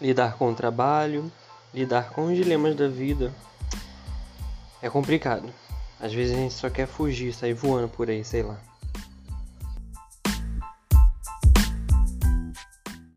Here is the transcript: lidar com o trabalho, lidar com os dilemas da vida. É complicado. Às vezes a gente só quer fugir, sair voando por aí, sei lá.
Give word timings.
lidar 0.00 0.36
com 0.36 0.50
o 0.50 0.54
trabalho, 0.54 1.30
lidar 1.72 2.10
com 2.10 2.26
os 2.26 2.36
dilemas 2.36 2.74
da 2.74 2.88
vida. 2.88 3.32
É 4.82 4.88
complicado. 4.88 5.48
Às 6.00 6.12
vezes 6.12 6.36
a 6.36 6.40
gente 6.40 6.54
só 6.54 6.68
quer 6.68 6.86
fugir, 6.86 7.32
sair 7.32 7.54
voando 7.54 7.88
por 7.88 8.10
aí, 8.10 8.22
sei 8.24 8.42
lá. 8.42 8.58